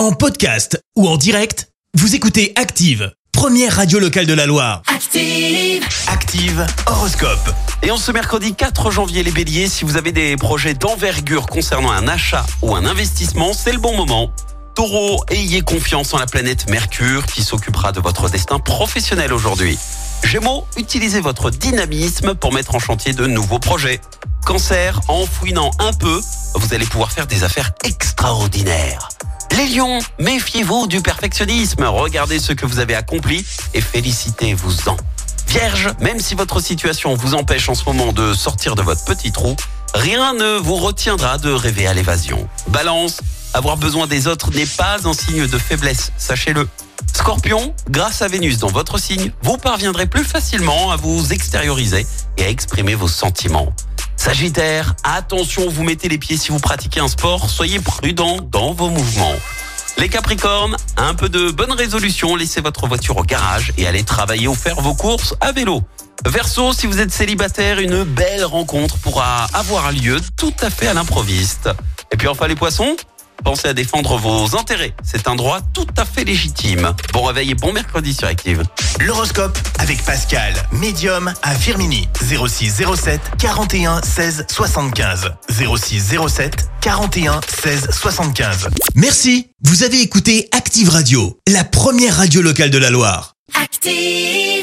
[0.00, 4.80] En podcast ou en direct, vous écoutez Active, première radio locale de la Loire.
[4.86, 5.84] Active.
[6.08, 7.54] Active Horoscope.
[7.82, 11.90] Et en ce mercredi 4 janvier, les béliers, si vous avez des projets d'envergure concernant
[11.90, 14.30] un achat ou un investissement, c'est le bon moment.
[14.74, 19.78] Taureau, ayez confiance en la planète Mercure qui s'occupera de votre destin professionnel aujourd'hui.
[20.24, 24.00] Gémeaux, utilisez votre dynamisme pour mettre en chantier de nouveaux projets.
[24.46, 26.22] Cancer, en fouinant un peu,
[26.54, 29.10] vous allez pouvoir faire des affaires extraordinaires.
[29.56, 31.84] Les lions, méfiez-vous du perfectionnisme.
[31.84, 34.96] Regardez ce que vous avez accompli et félicitez-vous-en.
[35.48, 39.32] Vierge, même si votre situation vous empêche en ce moment de sortir de votre petit
[39.32, 39.56] trou,
[39.94, 42.48] rien ne vous retiendra de rêver à l'évasion.
[42.68, 43.20] Balance,
[43.52, 46.68] avoir besoin des autres n'est pas un signe de faiblesse, sachez-le.
[47.12, 52.06] Scorpion, grâce à Vénus dans votre signe, vous parviendrez plus facilement à vous extérioriser
[52.38, 53.72] et à exprimer vos sentiments.
[54.20, 58.90] Sagittaire, attention, vous mettez les pieds si vous pratiquez un sport, soyez prudent dans vos
[58.90, 59.34] mouvements.
[59.96, 64.46] Les Capricornes, un peu de bonne résolution, laissez votre voiture au garage et allez travailler
[64.46, 65.82] ou faire vos courses à vélo.
[66.26, 70.92] Verseau, si vous êtes célibataire, une belle rencontre pourra avoir lieu tout à fait à
[70.92, 71.70] l'improviste.
[72.12, 72.96] Et puis enfin les poissons,
[73.42, 76.92] pensez à défendre vos intérêts, c'est un droit tout à fait légitime.
[77.12, 78.62] Bon réveil et bon mercredi sur Active.
[79.00, 82.08] L'horoscope avec Pascal, médium à Firmini.
[82.20, 85.32] 06 07 41 16 75.
[85.48, 88.68] 06 07 41 16 75.
[88.94, 89.48] Merci.
[89.62, 93.34] Vous avez écouté Active Radio, la première radio locale de la Loire.
[93.54, 94.59] Active.